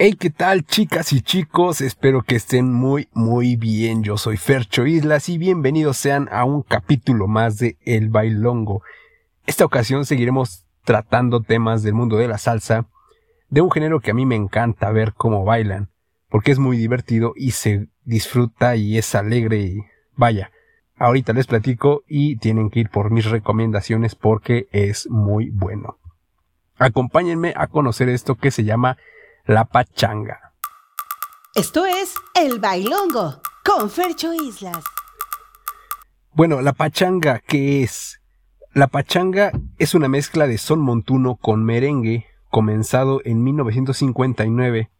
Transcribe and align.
Hey, 0.00 0.14
¿qué 0.16 0.30
tal 0.30 0.64
chicas 0.64 1.12
y 1.12 1.22
chicos? 1.22 1.80
Espero 1.80 2.22
que 2.22 2.36
estén 2.36 2.72
muy, 2.72 3.08
muy 3.14 3.56
bien. 3.56 4.04
Yo 4.04 4.16
soy 4.16 4.36
Fercho 4.36 4.86
Islas 4.86 5.28
y 5.28 5.38
bienvenidos 5.38 5.96
sean 5.96 6.28
a 6.30 6.44
un 6.44 6.62
capítulo 6.62 7.26
más 7.26 7.58
de 7.58 7.78
El 7.84 8.08
Bailongo. 8.08 8.84
Esta 9.44 9.64
ocasión 9.64 10.06
seguiremos 10.06 10.66
tratando 10.84 11.42
temas 11.42 11.82
del 11.82 11.94
mundo 11.94 12.16
de 12.16 12.28
la 12.28 12.38
salsa, 12.38 12.86
de 13.48 13.60
un 13.60 13.72
género 13.72 13.98
que 13.98 14.12
a 14.12 14.14
mí 14.14 14.24
me 14.24 14.36
encanta 14.36 14.92
ver 14.92 15.14
cómo 15.14 15.44
bailan, 15.44 15.90
porque 16.28 16.52
es 16.52 16.60
muy 16.60 16.76
divertido 16.76 17.32
y 17.34 17.50
se 17.50 17.88
disfruta 18.04 18.76
y 18.76 18.98
es 18.98 19.16
alegre 19.16 19.58
y 19.62 19.80
vaya. 20.14 20.52
Ahorita 20.94 21.32
les 21.32 21.48
platico 21.48 22.04
y 22.06 22.36
tienen 22.36 22.70
que 22.70 22.78
ir 22.78 22.88
por 22.88 23.10
mis 23.10 23.24
recomendaciones 23.24 24.14
porque 24.14 24.68
es 24.70 25.10
muy 25.10 25.50
bueno. 25.50 25.98
Acompáñenme 26.76 27.52
a 27.56 27.66
conocer 27.66 28.08
esto 28.08 28.36
que 28.36 28.52
se 28.52 28.62
llama 28.62 28.96
la 29.48 29.64
pachanga. 29.64 30.52
Esto 31.54 31.86
es 31.86 32.14
El 32.34 32.58
Bailongo 32.58 33.40
con 33.64 33.88
Fercho 33.88 34.34
Islas. 34.34 34.84
Bueno, 36.34 36.60
la 36.60 36.74
pachanga, 36.74 37.38
¿qué 37.38 37.82
es? 37.82 38.20
La 38.74 38.88
pachanga 38.88 39.50
es 39.78 39.94
una 39.94 40.06
mezcla 40.06 40.46
de 40.46 40.58
son 40.58 40.80
montuno 40.80 41.36
con 41.36 41.64
merengue, 41.64 42.26
comenzado 42.50 43.22
en 43.24 43.42
1959, 43.42 44.90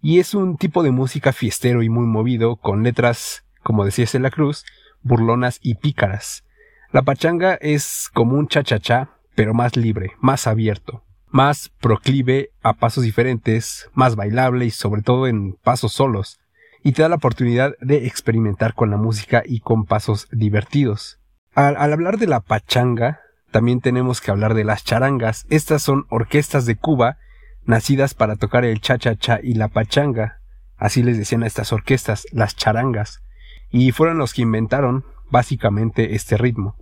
y 0.00 0.20
es 0.20 0.32
un 0.32 0.56
tipo 0.56 0.82
de 0.82 0.90
música 0.90 1.34
fiestero 1.34 1.82
y 1.82 1.90
muy 1.90 2.06
movido, 2.06 2.56
con 2.56 2.82
letras, 2.82 3.44
como 3.62 3.84
decía 3.84 4.06
la 4.20 4.30
Cruz, 4.30 4.64
burlonas 5.02 5.58
y 5.60 5.74
pícaras. 5.74 6.44
La 6.92 7.02
pachanga 7.02 7.58
es 7.60 8.08
como 8.14 8.38
un 8.38 8.48
cha-cha-cha, 8.48 9.10
pero 9.34 9.52
más 9.52 9.76
libre, 9.76 10.12
más 10.18 10.46
abierto 10.46 11.04
más 11.32 11.72
proclive 11.80 12.50
a 12.62 12.74
pasos 12.74 13.02
diferentes, 13.02 13.90
más 13.94 14.14
bailable 14.14 14.66
y 14.66 14.70
sobre 14.70 15.02
todo 15.02 15.26
en 15.26 15.54
pasos 15.54 15.92
solos, 15.92 16.38
y 16.84 16.92
te 16.92 17.02
da 17.02 17.08
la 17.08 17.16
oportunidad 17.16 17.74
de 17.80 18.06
experimentar 18.06 18.74
con 18.74 18.90
la 18.90 18.96
música 18.96 19.42
y 19.44 19.60
con 19.60 19.86
pasos 19.86 20.28
divertidos. 20.30 21.18
Al, 21.54 21.76
hablar 21.76 22.18
de 22.18 22.26
la 22.26 22.40
pachanga, 22.40 23.20
también 23.50 23.80
tenemos 23.80 24.20
que 24.20 24.30
hablar 24.30 24.54
de 24.54 24.64
las 24.64 24.84
charangas. 24.84 25.46
Estas 25.50 25.82
son 25.82 26.06
orquestas 26.08 26.66
de 26.66 26.76
Cuba 26.76 27.18
nacidas 27.64 28.14
para 28.14 28.36
tocar 28.36 28.64
el 28.64 28.80
cha-cha-cha 28.80 29.40
y 29.42 29.54
la 29.54 29.68
pachanga. 29.68 30.40
Así 30.76 31.02
les 31.02 31.18
decían 31.18 31.42
a 31.42 31.46
estas 31.46 31.72
orquestas, 31.72 32.26
las 32.32 32.56
charangas. 32.56 33.22
Y 33.70 33.92
fueron 33.92 34.18
los 34.18 34.32
que 34.32 34.42
inventaron 34.42 35.04
básicamente 35.30 36.14
este 36.14 36.36
ritmo. 36.36 36.76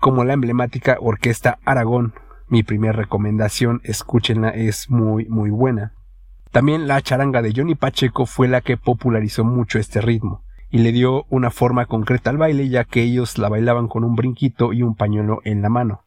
Como 0.00 0.24
la 0.24 0.32
emblemática 0.32 0.96
Orquesta 1.00 1.58
Aragón, 1.64 2.14
mi 2.48 2.62
primera 2.62 2.92
recomendación, 2.92 3.80
escúchenla, 3.84 4.50
es 4.50 4.90
muy, 4.90 5.26
muy 5.26 5.50
buena. 5.50 5.92
También 6.50 6.86
la 6.86 7.00
charanga 7.02 7.42
de 7.42 7.52
Johnny 7.54 7.74
Pacheco 7.74 8.26
fue 8.26 8.48
la 8.48 8.60
que 8.60 8.76
popularizó 8.76 9.44
mucho 9.44 9.78
este 9.78 10.00
ritmo 10.00 10.44
y 10.70 10.78
le 10.78 10.92
dio 10.92 11.24
una 11.28 11.50
forma 11.50 11.86
concreta 11.86 12.30
al 12.30 12.36
baile 12.36 12.68
ya 12.68 12.84
que 12.84 13.02
ellos 13.02 13.38
la 13.38 13.48
bailaban 13.48 13.88
con 13.88 14.04
un 14.04 14.16
brinquito 14.16 14.72
y 14.72 14.82
un 14.82 14.94
pañuelo 14.94 15.40
en 15.44 15.62
la 15.62 15.68
mano. 15.68 16.04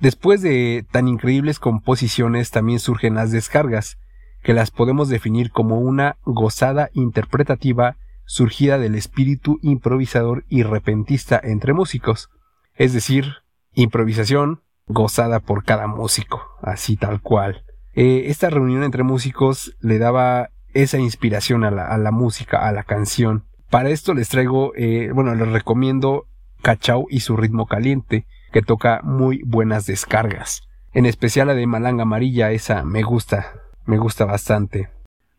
Después 0.00 0.42
de 0.42 0.84
tan 0.90 1.08
increíbles 1.08 1.58
composiciones 1.58 2.50
también 2.50 2.78
surgen 2.78 3.14
las 3.14 3.30
descargas, 3.30 3.98
que 4.42 4.52
las 4.52 4.70
podemos 4.70 5.08
definir 5.08 5.50
como 5.50 5.78
una 5.78 6.16
gozada 6.24 6.90
interpretativa 6.92 7.96
surgida 8.26 8.78
del 8.78 8.94
espíritu 8.94 9.58
improvisador 9.62 10.44
y 10.48 10.62
repentista 10.62 11.40
entre 11.42 11.72
músicos, 11.72 12.30
es 12.74 12.92
decir, 12.92 13.36
improvisación, 13.72 14.62
gozada 14.86 15.40
por 15.40 15.64
cada 15.64 15.86
músico, 15.86 16.40
así 16.62 16.96
tal 16.96 17.20
cual. 17.20 17.64
Eh, 17.94 18.24
esta 18.26 18.50
reunión 18.50 18.82
entre 18.82 19.02
músicos 19.02 19.76
le 19.80 19.98
daba 19.98 20.50
esa 20.74 20.98
inspiración 20.98 21.64
a 21.64 21.70
la, 21.70 22.10
música, 22.10 22.66
a 22.66 22.72
la 22.72 22.82
canción. 22.82 23.44
Para 23.70 23.90
esto 23.90 24.14
les 24.14 24.28
traigo, 24.28 24.72
eh, 24.74 25.10
bueno, 25.14 25.34
les 25.34 25.48
recomiendo 25.48 26.26
Cachao 26.62 27.06
y 27.08 27.20
su 27.20 27.36
ritmo 27.36 27.66
caliente, 27.66 28.26
que 28.52 28.62
toca 28.62 29.00
muy 29.02 29.42
buenas 29.44 29.86
descargas. 29.86 30.62
En 30.92 31.06
especial 31.06 31.48
la 31.48 31.54
de 31.54 31.66
Malanga 31.66 32.02
Amarilla, 32.02 32.52
esa 32.52 32.84
me 32.84 33.02
gusta, 33.02 33.52
me 33.84 33.98
gusta 33.98 34.24
bastante. 34.24 34.90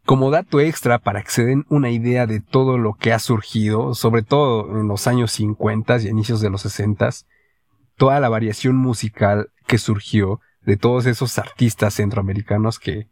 Como 0.05 0.29
dato 0.29 0.59
extra 0.59 0.99
para 0.99 1.23
que 1.23 1.31
se 1.31 1.45
den 1.45 1.65
una 1.69 1.89
idea 1.89 2.27
de 2.27 2.39
todo 2.39 2.77
lo 2.77 2.93
que 2.93 3.11
ha 3.11 3.19
surgido, 3.19 3.95
sobre 3.95 4.21
todo 4.21 4.79
en 4.79 4.87
los 4.87 5.07
años 5.07 5.31
50 5.31 5.97
y 5.97 6.07
inicios 6.07 6.41
de 6.41 6.49
los 6.49 6.61
60, 6.61 7.09
toda 7.97 8.19
la 8.19 8.29
variación 8.29 8.75
musical 8.75 9.49
que 9.67 9.77
surgió 9.77 10.41
de 10.61 10.77
todos 10.77 11.05
esos 11.05 11.37
artistas 11.37 11.95
centroamericanos 11.95 12.79
que, 12.79 13.07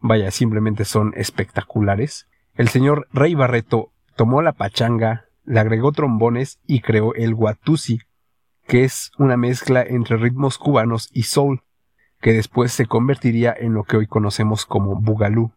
vaya, 0.00 0.30
simplemente 0.30 0.84
son 0.84 1.12
espectaculares, 1.16 2.26
el 2.54 2.68
señor 2.68 3.06
Rey 3.12 3.34
Barreto 3.34 3.92
tomó 4.16 4.40
la 4.40 4.52
pachanga, 4.52 5.26
le 5.44 5.60
agregó 5.60 5.92
trombones 5.92 6.58
y 6.66 6.80
creó 6.80 7.14
el 7.14 7.34
guatusi, 7.34 8.00
que 8.66 8.84
es 8.84 9.12
una 9.18 9.36
mezcla 9.36 9.82
entre 9.82 10.16
ritmos 10.16 10.58
cubanos 10.58 11.10
y 11.12 11.24
soul, 11.24 11.62
que 12.20 12.32
después 12.32 12.72
se 12.72 12.86
convertiría 12.86 13.54
en 13.56 13.74
lo 13.74 13.84
que 13.84 13.98
hoy 13.98 14.06
conocemos 14.06 14.64
como 14.64 14.96
bugalú. 14.96 15.52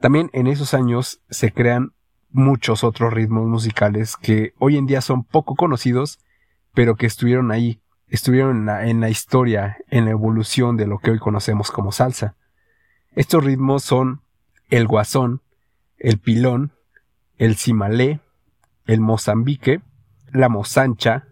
También 0.00 0.30
en 0.32 0.46
esos 0.46 0.74
años 0.74 1.20
se 1.30 1.50
crean 1.52 1.92
muchos 2.30 2.84
otros 2.84 3.12
ritmos 3.12 3.46
musicales 3.46 4.16
que 4.16 4.52
hoy 4.58 4.76
en 4.76 4.86
día 4.86 5.00
son 5.00 5.24
poco 5.24 5.56
conocidos, 5.56 6.20
pero 6.74 6.94
que 6.94 7.06
estuvieron 7.06 7.50
ahí 7.50 7.80
estuvieron 8.10 8.68
en 8.68 9.00
la, 9.00 9.10
historia, 9.10 9.76
en 9.90 10.06
la 10.06 10.12
evolución 10.12 10.76
de 10.76 10.86
lo 10.86 10.98
que 10.98 11.10
hoy 11.10 11.18
conocemos 11.18 11.70
como 11.70 11.92
salsa. 11.92 12.34
Estos 13.14 13.44
ritmos 13.44 13.84
son 13.84 14.22
el 14.70 14.86
guasón, 14.86 15.42
el 15.98 16.18
pilón, 16.18 16.72
el 17.36 17.56
cimalé, 17.56 18.20
el 18.86 19.00
mozambique, 19.00 19.80
la 20.30 20.48
mozancha, 20.48 21.26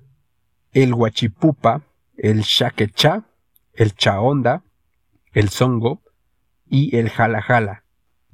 el 0.73 0.95
guachipupa, 0.95 1.83
el 2.17 2.43
shaquecha, 2.43 3.25
el 3.73 3.95
chaonda, 3.95 4.63
el 5.33 5.49
songo 5.51 6.01
y 6.67 6.97
el 6.97 7.11
jala 7.11 7.85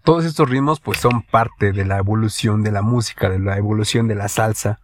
Todos 0.02 0.24
estos 0.24 0.48
ritmos 0.48 0.80
pues 0.80 0.98
son 0.98 1.22
parte 1.22 1.72
de 1.72 1.84
la 1.84 1.98
evolución 1.98 2.62
de 2.62 2.72
la 2.72 2.82
música, 2.82 3.28
de 3.28 3.38
la 3.38 3.56
evolución 3.58 4.08
de 4.08 4.14
la 4.14 4.28
salsa. 4.28 4.80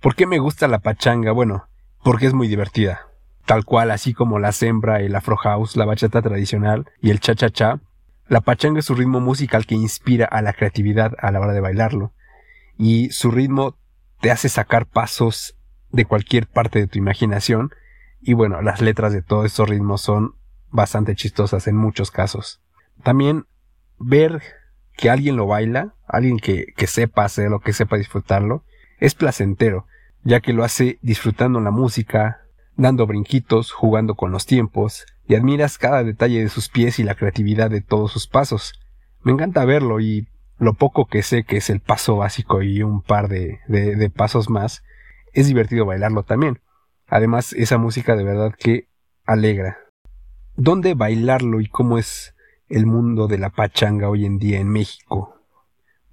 ¿Por 0.00 0.14
qué 0.14 0.26
me 0.26 0.38
gusta 0.38 0.68
la 0.68 0.78
pachanga? 0.78 1.32
Bueno, 1.32 1.68
porque 2.02 2.26
es 2.26 2.34
muy 2.34 2.48
divertida. 2.48 3.08
Tal 3.46 3.64
cual, 3.64 3.90
así 3.90 4.14
como 4.14 4.38
la 4.38 4.52
sembra, 4.52 5.00
el 5.00 5.14
afro 5.14 5.36
house, 5.36 5.76
la 5.76 5.84
bachata 5.84 6.22
tradicional 6.22 6.86
y 7.00 7.10
el 7.10 7.20
cha-cha-cha, 7.20 7.80
la 8.28 8.40
pachanga 8.40 8.78
es 8.78 8.86
su 8.86 8.94
ritmo 8.94 9.20
musical 9.20 9.66
que 9.66 9.74
inspira 9.74 10.26
a 10.26 10.42
la 10.42 10.52
creatividad 10.52 11.12
a 11.18 11.30
la 11.32 11.40
hora 11.40 11.52
de 11.52 11.60
bailarlo. 11.60 12.12
Y 12.78 13.10
su 13.10 13.30
ritmo 13.30 13.76
te 14.20 14.30
hace 14.30 14.48
sacar 14.48 14.86
pasos 14.86 15.56
de 15.90 16.04
cualquier 16.04 16.46
parte 16.46 16.78
de 16.78 16.86
tu 16.86 16.98
imaginación. 16.98 17.70
Y 18.20 18.34
bueno, 18.34 18.62
las 18.62 18.80
letras 18.80 19.12
de 19.12 19.22
todos 19.22 19.46
estos 19.46 19.68
ritmos 19.68 20.00
son 20.00 20.36
bastante 20.70 21.14
chistosas 21.16 21.66
en 21.66 21.76
muchos 21.76 22.10
casos. 22.10 22.62
También 23.02 23.46
ver 23.98 24.42
que 24.96 25.10
alguien 25.10 25.36
lo 25.36 25.46
baila, 25.46 25.94
alguien 26.06 26.38
que, 26.38 26.66
que 26.76 26.86
sepa 26.86 27.24
hacerlo, 27.24 27.60
que 27.60 27.72
sepa 27.72 27.96
disfrutarlo, 27.96 28.64
es 28.98 29.14
placentero 29.14 29.86
ya 30.24 30.40
que 30.40 30.52
lo 30.52 30.64
hace 30.64 30.98
disfrutando 31.02 31.60
la 31.60 31.70
música, 31.70 32.42
dando 32.76 33.06
brinquitos, 33.06 33.72
jugando 33.72 34.14
con 34.14 34.32
los 34.32 34.46
tiempos, 34.46 35.06
y 35.26 35.34
admiras 35.34 35.78
cada 35.78 36.04
detalle 36.04 36.40
de 36.40 36.48
sus 36.48 36.68
pies 36.68 36.98
y 36.98 37.04
la 37.04 37.14
creatividad 37.14 37.70
de 37.70 37.80
todos 37.80 38.12
sus 38.12 38.26
pasos. 38.26 38.74
Me 39.22 39.32
encanta 39.32 39.64
verlo 39.64 40.00
y 40.00 40.28
lo 40.58 40.74
poco 40.74 41.06
que 41.06 41.22
sé 41.22 41.44
que 41.44 41.56
es 41.56 41.70
el 41.70 41.80
paso 41.80 42.16
básico 42.16 42.62
y 42.62 42.82
un 42.82 43.02
par 43.02 43.28
de, 43.28 43.60
de, 43.66 44.10
pasos 44.10 44.48
más, 44.48 44.82
es 45.32 45.46
divertido 45.46 45.86
bailarlo 45.86 46.22
también. 46.22 46.60
Además, 47.08 47.52
esa 47.52 47.78
música 47.78 48.16
de 48.16 48.24
verdad 48.24 48.54
que 48.56 48.88
alegra. 49.24 49.78
¿Dónde 50.56 50.94
bailarlo 50.94 51.60
y 51.60 51.68
cómo 51.68 51.98
es 51.98 52.34
el 52.68 52.86
mundo 52.86 53.26
de 53.26 53.38
la 53.38 53.50
pachanga 53.50 54.08
hoy 54.08 54.24
en 54.24 54.38
día 54.38 54.60
en 54.60 54.68
México? 54.68 55.36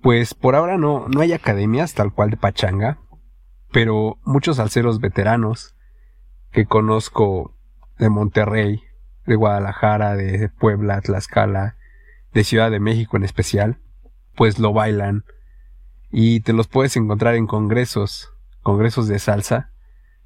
Pues 0.02 0.34
por 0.34 0.56
ahora 0.56 0.78
no, 0.78 1.08
no 1.10 1.22
hay 1.22 1.34
academias 1.34 1.94
tal 1.94 2.14
cual 2.14 2.30
de 2.30 2.38
pachanga, 2.38 3.00
pero 3.72 4.18
muchos 4.24 4.58
salseros 4.58 5.00
veteranos 5.00 5.76
que 6.52 6.66
conozco 6.66 7.56
de 7.98 8.10
Monterrey, 8.10 8.82
de 9.26 9.36
Guadalajara, 9.36 10.16
de 10.16 10.50
Puebla, 10.50 11.02
Tlaxcala, 11.02 11.78
de 12.34 12.44
Ciudad 12.44 12.72
de 12.72 12.80
México 12.80 13.18
en 13.18 13.24
especial, 13.24 13.80
pues 14.36 14.60
lo 14.60 14.74
bailan 14.74 15.26
y 16.12 16.40
te 16.42 16.54
los 16.54 16.68
puedes 16.68 16.96
encontrar 16.96 17.36
en 17.36 17.46
congresos, 17.46 18.34
congresos 18.62 19.08
de 19.08 19.20
salsa. 19.20 19.72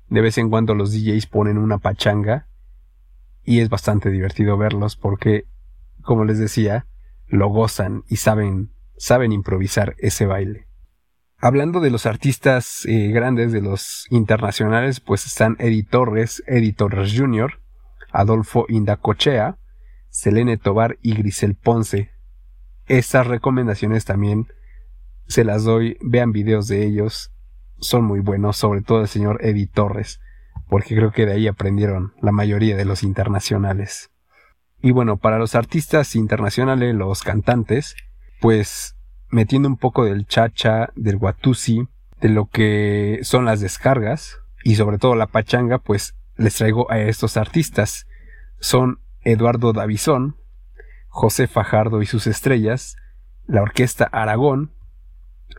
De 0.07 0.21
vez 0.21 0.37
en 0.37 0.49
cuando 0.49 0.75
los 0.75 0.91
DJs 0.91 1.25
ponen 1.27 1.57
una 1.57 1.79
pachanga 1.79 2.47
y 3.43 3.59
es 3.59 3.69
bastante 3.69 4.09
divertido 4.09 4.57
verlos 4.57 4.95
porque, 4.95 5.45
como 6.01 6.23
les 6.23 6.39
decía, 6.39 6.85
lo 7.27 7.47
gozan 7.47 8.03
y 8.07 8.17
saben, 8.17 8.71
saben 8.95 9.31
improvisar 9.31 9.95
ese 9.97 10.25
baile. 10.25 10.67
Hablando 11.45 11.81
de 11.81 11.89
los 11.89 12.05
artistas 12.05 12.85
eh, 12.85 13.09
grandes, 13.09 13.51
de 13.51 13.59
los 13.59 14.07
internacionales, 14.09 15.01
pues 15.01 15.25
están 15.25 15.57
Eddie 15.59 15.83
Torres, 15.83 16.41
Eddie 16.47 16.71
Torres 16.71 17.13
Jr., 17.13 17.59
Adolfo 18.13 18.65
Indacochea, 18.69 19.57
Selene 20.09 20.55
Tobar 20.55 20.97
y 21.01 21.15
Grisel 21.15 21.55
Ponce. 21.55 22.11
estas 22.87 23.27
recomendaciones 23.27 24.05
también 24.05 24.47
se 25.27 25.43
las 25.43 25.65
doy, 25.65 25.97
vean 25.99 26.31
videos 26.31 26.69
de 26.69 26.85
ellos, 26.85 27.33
son 27.77 28.05
muy 28.05 28.21
buenos, 28.21 28.55
sobre 28.55 28.81
todo 28.81 29.01
el 29.01 29.09
señor 29.09 29.43
Eddie 29.43 29.67
Torres, 29.67 30.21
porque 30.69 30.95
creo 30.95 31.11
que 31.11 31.25
de 31.25 31.33
ahí 31.33 31.47
aprendieron 31.49 32.13
la 32.21 32.31
mayoría 32.31 32.77
de 32.77 32.85
los 32.85 33.03
internacionales. 33.03 34.11
Y 34.81 34.91
bueno, 34.91 35.17
para 35.17 35.39
los 35.39 35.55
artistas 35.55 36.15
internacionales, 36.15 36.95
los 36.95 37.21
cantantes, 37.21 37.97
pues 38.39 38.95
metiendo 39.33 39.67
un 39.67 39.77
poco 39.77 40.05
del 40.05 40.27
chacha, 40.27 40.91
del 40.95 41.15
watusi, 41.15 41.87
de 42.21 42.29
lo 42.29 42.45
que 42.45 43.19
son 43.23 43.45
las 43.45 43.59
descargas 43.59 44.39
y 44.63 44.75
sobre 44.75 44.99
todo 44.99 45.15
la 45.15 45.25
pachanga, 45.27 45.79
pues 45.79 46.15
les 46.37 46.55
traigo 46.55 46.89
a 46.91 46.99
estos 46.99 47.35
artistas. 47.35 48.07
Son 48.59 48.99
Eduardo 49.21 49.73
Davison, 49.73 50.37
José 51.07 51.47
Fajardo 51.47 52.01
y 52.01 52.05
sus 52.05 52.27
estrellas, 52.27 52.95
la 53.47 53.63
Orquesta 53.63 54.05
Aragón, 54.05 54.71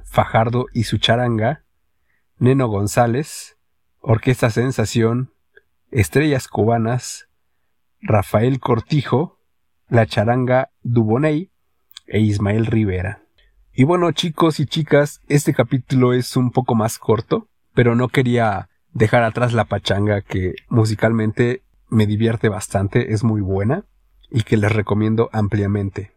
Fajardo 0.05 0.67
y 0.73 0.85
su 0.85 0.99
charanga, 0.99 1.65
Neno 2.38 2.69
González, 2.69 3.59
Orquesta 4.00 4.50
Sensación, 4.50 5.32
Estrellas 5.91 6.47
Cubanas, 6.47 7.29
Rafael 8.00 8.61
Cortijo, 8.61 9.41
La 9.88 10.06
Charanga 10.06 10.70
Duboney 10.82 11.50
e 12.06 12.20
Ismael 12.20 12.67
Rivera. 12.67 13.24
Y 13.76 13.82
bueno 13.82 14.12
chicos 14.12 14.61
y 14.61 14.67
chicas, 14.67 15.21
este 15.26 15.53
capítulo 15.53 16.12
es 16.12 16.37
un 16.37 16.53
poco 16.53 16.76
más 16.76 16.97
corto, 17.00 17.49
pero 17.75 17.97
no 17.97 18.09
quería 18.09 18.69
dejar 18.93 19.25
atrás 19.25 19.53
la 19.53 19.65
pachanga 19.65 20.21
que 20.21 20.55
musicalmente 20.69 21.65
me 21.88 22.06
divierte 22.06 22.49
bastante, 22.49 23.12
es 23.12 23.25
muy 23.25 23.41
buena 23.41 23.85
y 24.31 24.44
que 24.44 24.56
les 24.56 24.71
recomiendo 24.71 25.29
ampliamente. 25.32 26.12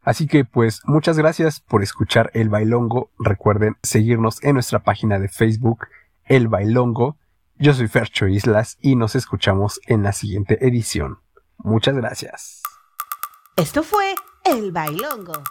Así 0.00 0.26
que 0.26 0.46
pues 0.46 0.80
muchas 0.86 1.18
gracias 1.18 1.60
por 1.60 1.82
escuchar 1.82 2.30
El 2.32 2.48
Bailongo. 2.48 3.10
Recuerden 3.18 3.76
seguirnos 3.82 4.42
en 4.42 4.54
nuestra 4.54 4.78
página 4.78 5.18
de 5.18 5.28
Facebook 5.28 5.88
El 6.24 6.48
Bailongo. 6.48 7.18
Yo 7.58 7.74
soy 7.74 7.88
Fercho 7.88 8.28
Islas 8.28 8.78
y 8.80 8.96
nos 8.96 9.14
escuchamos 9.14 9.78
en 9.86 10.02
la 10.04 10.14
siguiente 10.14 10.66
edición. 10.66 11.18
Muchas 11.58 11.96
gracias. 11.96 12.62
Esto 13.56 13.82
fue 13.82 14.14
El 14.44 14.72
Bailongo. 14.72 15.42